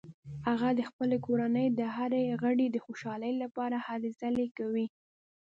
[0.47, 2.11] هغه د خپلې کورنۍ د هر
[2.41, 4.85] غړي د خوشحالۍ لپاره هلې ځلې کوي